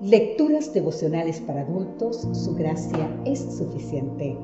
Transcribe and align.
Lecturas 0.00 0.72
devocionales 0.72 1.40
para 1.40 1.62
adultos, 1.62 2.28
su 2.30 2.54
gracia 2.54 3.10
es 3.24 3.40
suficiente. 3.40 4.38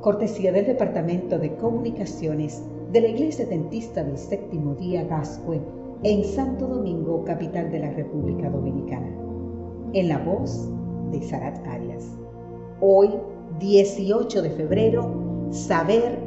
Cortesía 0.00 0.50
del 0.50 0.64
Departamento 0.64 1.38
de 1.38 1.54
Comunicaciones 1.56 2.62
de 2.90 3.02
la 3.02 3.08
Iglesia 3.08 3.44
Dentista 3.44 4.02
del 4.02 4.16
Séptimo 4.16 4.74
Día 4.76 5.04
Gascue 5.04 5.60
en 6.04 6.24
Santo 6.24 6.66
Domingo, 6.66 7.22
capital 7.22 7.70
de 7.70 7.80
la 7.80 7.90
República 7.90 8.48
Dominicana. 8.48 9.14
En 9.92 10.08
la 10.08 10.20
voz 10.20 10.70
de 11.12 11.20
Sarat 11.20 11.58
Arias. 11.66 12.16
Hoy, 12.80 13.10
18 13.60 14.40
de 14.40 14.50
febrero, 14.52 15.48
saber 15.50 16.18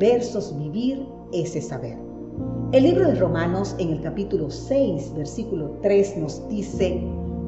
versus 0.00 0.58
vivir 0.58 1.06
ese 1.32 1.60
saber. 1.60 1.96
El 2.72 2.82
libro 2.82 3.06
de 3.06 3.14
Romanos 3.14 3.76
en 3.78 3.90
el 3.90 4.00
capítulo 4.00 4.50
6, 4.50 5.14
versículo 5.14 5.78
3 5.82 6.16
nos 6.16 6.48
dice, 6.48 7.00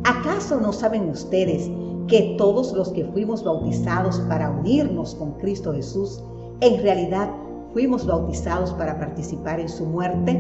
¿Acaso 0.05 0.61
no 0.61 0.73
saben 0.73 1.09
ustedes 1.09 1.71
que 2.09 2.37
todos 2.39 2.73
los 2.73 2.91
que 2.91 3.05
fuimos 3.07 3.43
bautizados 3.43 4.21
para 4.29 4.51
unirnos 4.51 5.15
con 5.15 5.33
Cristo 5.33 5.73
Jesús, 5.73 6.23
en 6.61 6.83
realidad 6.83 7.31
fuimos 7.73 8.07
bautizados 8.07 8.73
para 8.75 8.99
participar 8.99 9.61
en 9.61 9.69
su 9.69 9.85
muerte? 9.85 10.39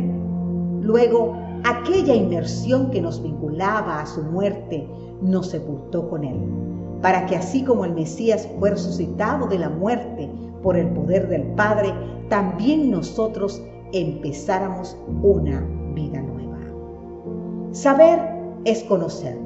Luego, 0.80 1.34
aquella 1.64 2.14
inmersión 2.14 2.91
que 2.91 3.00
nos 3.00 3.23
vinculaba 3.23 4.00
a 4.00 4.06
su 4.06 4.23
muerte 4.23 4.88
nos 5.20 5.48
sepultó 5.48 6.09
con 6.09 6.25
él, 6.25 6.38
para 7.02 7.27
que 7.27 7.36
así 7.36 7.64
como 7.64 7.84
el 7.84 7.95
Mesías 7.95 8.48
fue 8.59 8.70
resucitado 8.70 9.48
de 9.48 9.59
la 9.59 9.69
muerte 9.69 10.30
por 10.62 10.77
el 10.77 10.88
poder 10.91 11.28
del 11.28 11.42
Padre, 11.55 11.92
también 12.28 12.91
nosotros 12.91 13.61
empezáramos 13.92 14.97
una 15.23 15.66
vida 15.95 16.20
nueva. 16.23 16.59
Saber 17.73 18.20
es 18.64 18.83
conocer 18.84 19.45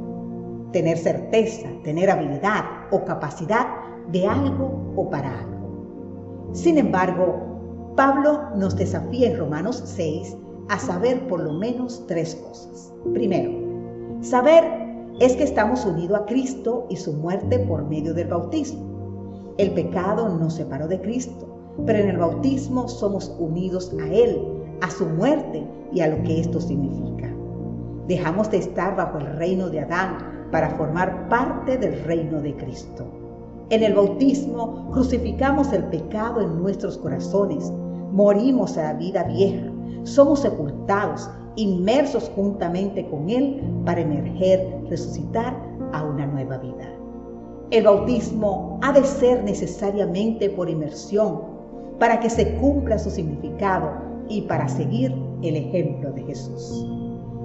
tener 0.73 0.99
certeza, 0.99 1.69
tener 1.85 2.11
habilidad 2.11 2.65
o 2.91 3.05
capacidad 3.05 3.67
de 4.09 4.27
algo 4.27 4.93
o 4.97 5.09
para 5.11 5.41
algo. 5.41 6.51
Sin 6.53 6.79
embargo, 6.79 7.93
Pablo 7.97 8.43
nos 8.57 8.77
desafía 8.77 9.31
en 9.31 9.39
Romanos 9.39 9.83
6 9.85 10.37
a 10.69 10.79
saber 10.79 11.27
por 11.29 11.41
lo 11.41 11.53
menos 11.53 12.05
tres 12.07 12.35
cosas. 12.37 12.93
Primero, 13.13 13.53
saber 14.23 14.65
es 15.21 15.37
que 15.37 15.45
estamos 15.45 15.85
unidos 15.85 16.21
a 16.21 16.25
Cristo 16.27 16.87
y 16.89 16.97
su 16.97 17.13
muerte 17.13 17.59
por 17.61 17.85
medio 17.85 18.15
del 18.15 18.29
bautismo. 18.29 19.55
El 19.59 19.73
pecado 19.73 20.29
nos 20.39 20.55
separó 20.55 20.89
de 20.89 21.01
Cristo, 21.01 21.47
pero 21.85 21.99
en 21.99 22.09
el 22.09 22.19
bautismo 22.19 22.89
somos 22.89 23.35
unidos 23.39 23.93
a 24.01 24.09
Él, 24.09 24.41
a 24.81 24.91
su 24.91 25.07
muerte 25.07 25.67
y 25.93 26.01
a 26.01 26.09
lo 26.09 26.23
que 26.23 26.41
esto 26.41 26.61
significa. 26.61 27.31
Dejamos 28.09 28.51
de 28.51 28.59
estar 28.59 28.97
bajo 28.97 29.19
el 29.19 29.37
reino 29.37 29.69
de 29.69 29.81
Adán 29.81 30.30
para 30.51 30.71
formar 30.71 31.29
parte 31.29 31.77
del 31.77 32.03
reino 32.05 32.41
de 32.41 32.55
Cristo. 32.57 33.05
En 33.71 33.83
el 33.83 33.95
bautismo 33.95 34.91
crucificamos 34.93 35.73
el 35.73 35.85
pecado 35.85 36.41
en 36.41 36.61
nuestros 36.61 36.99
corazones, 36.99 37.71
morimos 38.13 38.77
a 38.77 38.83
la 38.83 38.93
vida 38.95 39.23
vieja, 39.25 39.71
somos 40.03 40.41
sepultados, 40.41 41.31
inmersos 41.57 42.31
juntamente 42.35 43.09
con 43.09 43.29
Él 43.29 43.63
para 43.85 44.01
emerger, 44.01 44.85
resucitar 44.89 45.57
a 45.93 46.05
una 46.05 46.27
nueva 46.27 46.59
vida. 46.59 46.89
El 47.71 47.85
bautismo 47.85 48.81
ha 48.83 48.93
de 48.93 49.05
ser 49.05 49.45
necesariamente 49.45 50.51
por 50.51 50.69
inmersión, 50.69 51.43
para 52.01 52.19
que 52.19 52.31
se 52.31 52.57
cumpla 52.57 52.99
su 52.99 53.11
significado 53.11 53.93
y 54.29 54.43
para 54.43 54.69
seguir 54.69 55.15
el 55.43 55.55
ejemplo 55.55 56.11
de 56.13 56.23
Jesús. 56.23 56.87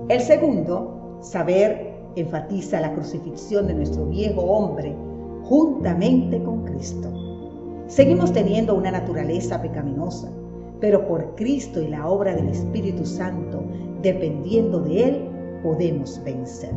El 0.07 0.21
segundo, 0.21 1.19
saber 1.21 1.94
enfatiza 2.15 2.81
la 2.81 2.93
crucifixión 2.93 3.67
de 3.67 3.73
nuestro 3.75 4.05
viejo 4.07 4.41
hombre 4.41 4.95
juntamente 5.43 6.41
con 6.43 6.63
Cristo. 6.65 7.11
Seguimos 7.87 8.33
teniendo 8.33 8.75
una 8.75 8.91
naturaleza 8.91 9.61
pecaminosa, 9.61 10.31
pero 10.79 11.07
por 11.07 11.35
Cristo 11.35 11.81
y 11.81 11.87
la 11.87 12.07
obra 12.07 12.35
del 12.35 12.49
Espíritu 12.49 13.05
Santo, 13.05 13.63
dependiendo 14.01 14.79
de 14.81 15.03
Él, 15.03 15.29
podemos 15.61 16.21
vencer. 16.23 16.71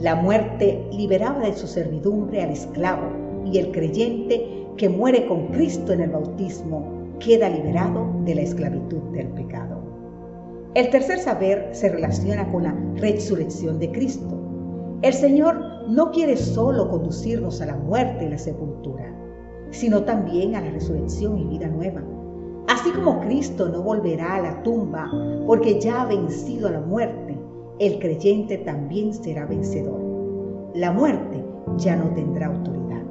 La 0.00 0.14
muerte 0.14 0.86
liberaba 0.92 1.40
de 1.40 1.54
su 1.54 1.66
servidumbre 1.66 2.42
al 2.42 2.50
esclavo 2.50 3.08
y 3.44 3.58
el 3.58 3.72
creyente 3.72 4.66
que 4.76 4.88
muere 4.88 5.26
con 5.26 5.48
Cristo 5.48 5.92
en 5.92 6.02
el 6.02 6.10
bautismo 6.10 6.84
queda 7.18 7.48
liberado 7.48 8.06
de 8.24 8.34
la 8.36 8.42
esclavitud 8.42 9.00
del 9.12 9.26
pecado. 9.28 9.97
El 10.78 10.90
tercer 10.90 11.18
saber 11.18 11.70
se 11.72 11.88
relaciona 11.88 12.48
con 12.52 12.62
la 12.62 12.72
resurrección 12.94 13.80
de 13.80 13.90
Cristo. 13.90 14.38
El 15.02 15.12
Señor 15.12 15.60
no 15.88 16.12
quiere 16.12 16.36
solo 16.36 16.88
conducirnos 16.88 17.60
a 17.60 17.66
la 17.66 17.74
muerte 17.74 18.26
y 18.26 18.28
la 18.28 18.38
sepultura, 18.38 19.12
sino 19.72 20.04
también 20.04 20.54
a 20.54 20.60
la 20.60 20.70
resurrección 20.70 21.36
y 21.36 21.46
vida 21.46 21.66
nueva. 21.66 22.00
Así 22.68 22.92
como 22.92 23.18
Cristo 23.22 23.68
no 23.68 23.82
volverá 23.82 24.36
a 24.36 24.40
la 24.40 24.62
tumba 24.62 25.10
porque 25.48 25.80
ya 25.80 26.02
ha 26.02 26.06
vencido 26.06 26.68
a 26.68 26.70
la 26.70 26.80
muerte, 26.80 27.36
el 27.80 27.98
creyente 27.98 28.58
también 28.58 29.12
será 29.12 29.46
vencedor. 29.46 30.00
La 30.74 30.92
muerte 30.92 31.44
ya 31.78 31.96
no 31.96 32.14
tendrá 32.14 32.46
autoridad. 32.46 33.02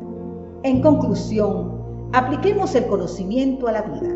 En 0.63 0.81
conclusión, 0.81 1.81
apliquemos 2.13 2.73
el 2.75 2.88
conocimiento 2.88 3.67
a 3.67 3.73
la 3.73 3.81
vida. 3.81 4.16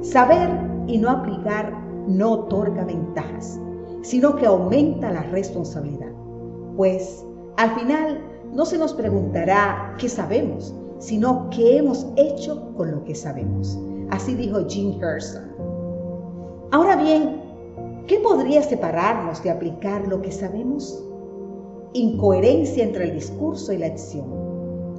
Saber 0.00 0.48
y 0.86 0.96
no 0.96 1.10
aplicar 1.10 1.86
no 2.08 2.32
otorga 2.32 2.84
ventajas, 2.84 3.60
sino 4.02 4.34
que 4.36 4.46
aumenta 4.46 5.12
la 5.12 5.22
responsabilidad. 5.24 6.10
Pues 6.76 7.24
al 7.56 7.74
final 7.74 8.20
no 8.52 8.64
se 8.64 8.78
nos 8.78 8.94
preguntará 8.94 9.94
qué 9.98 10.08
sabemos, 10.08 10.74
sino 10.98 11.48
qué 11.50 11.78
hemos 11.78 12.06
hecho 12.16 12.72
con 12.76 12.90
lo 12.90 13.04
que 13.04 13.14
sabemos. 13.14 13.78
Así 14.10 14.34
dijo 14.34 14.64
Jim 14.68 15.00
Herson. 15.02 15.44
Ahora 16.70 16.96
bien, 16.96 17.40
¿qué 18.06 18.18
podría 18.20 18.62
separarnos 18.62 19.42
de 19.42 19.50
aplicar 19.50 20.06
lo 20.08 20.22
que 20.22 20.32
sabemos? 20.32 21.04
Incoherencia 21.92 22.84
entre 22.84 23.04
el 23.04 23.14
discurso 23.14 23.72
y 23.72 23.78
la 23.78 23.86
acción, 23.86 24.26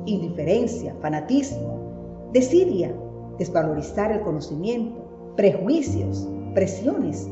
indiferencia, 0.05 0.95
fanatismo, 1.01 2.29
desidia, 2.33 2.95
desvalorizar 3.37 4.11
el 4.11 4.21
conocimiento, 4.21 4.99
prejuicios, 5.35 6.27
presiones, 6.53 7.29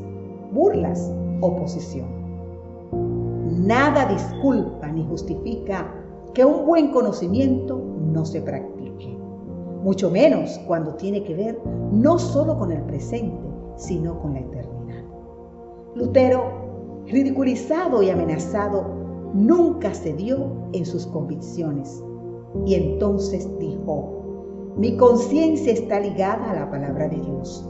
burlas, 0.52 1.12
oposición. 1.40 2.06
Nada 3.66 4.06
disculpa 4.06 4.88
ni 4.88 5.04
justifica 5.06 5.94
que 6.34 6.44
un 6.44 6.66
buen 6.66 6.90
conocimiento 6.90 7.82
no 8.12 8.24
se 8.24 8.40
practique, 8.40 9.16
mucho 9.82 10.10
menos 10.10 10.58
cuando 10.66 10.94
tiene 10.94 11.24
que 11.24 11.34
ver 11.34 11.60
no 11.92 12.18
solo 12.18 12.58
con 12.58 12.72
el 12.72 12.82
presente, 12.82 13.48
sino 13.76 14.20
con 14.20 14.34
la 14.34 14.40
eternidad. 14.40 15.04
Lutero, 15.94 17.02
ridiculizado 17.06 18.02
y 18.02 18.10
amenazado, 18.10 18.84
nunca 19.34 19.92
cedió 19.92 20.52
en 20.72 20.84
sus 20.84 21.06
convicciones 21.06 22.02
y 22.66 22.74
entonces 22.74 23.48
dijo, 23.58 24.74
mi 24.76 24.96
conciencia 24.96 25.72
está 25.72 26.00
ligada 26.00 26.50
a 26.50 26.54
la 26.54 26.70
palabra 26.70 27.08
de 27.08 27.16
Dios 27.16 27.68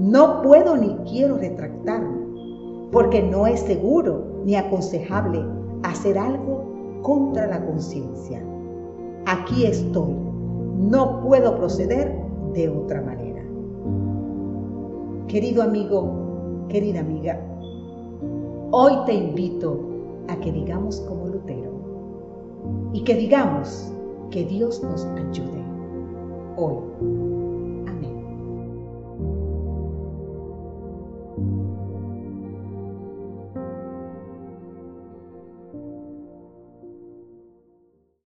no 0.00 0.40
puedo 0.40 0.78
ni 0.78 0.96
quiero 1.10 1.36
retractarme, 1.36 2.88
porque 2.90 3.22
no 3.22 3.46
es 3.46 3.60
seguro 3.60 4.24
ni 4.46 4.56
aconsejable 4.56 5.44
hacer 5.82 6.18
algo 6.18 7.00
contra 7.02 7.46
la 7.46 7.64
conciencia. 7.66 8.42
Aquí 9.26 9.66
estoy, 9.66 10.16
no 10.78 11.20
puedo 11.20 11.54
proceder 11.56 12.18
de 12.54 12.68
otra 12.70 13.02
manera. 13.02 13.42
Querido 15.28 15.62
amigo, 15.62 16.66
querida 16.70 17.00
amiga, 17.00 17.38
hoy 18.70 18.94
te 19.04 19.12
invito 19.12 19.80
a 20.28 20.36
que 20.36 20.50
digamos 20.50 20.98
como 21.02 21.26
Lutero 21.26 21.72
y 22.94 23.04
que 23.04 23.14
digamos 23.14 23.92
que 24.30 24.44
Dios 24.44 24.82
nos 24.82 25.04
ayude 25.04 25.62
hoy 26.56 27.29
you. 31.40 31.79